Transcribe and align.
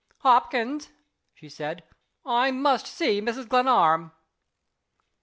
"Hopkins," 0.21 0.89
she 1.35 1.47
said, 1.47 1.83
"I 2.25 2.49
must 2.49 2.87
see 2.87 3.21
Mrs. 3.21 3.47
Glenarm." 3.47 4.11